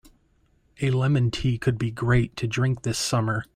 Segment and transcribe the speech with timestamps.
[0.81, 3.45] A lemon tea could be great to drink this summer.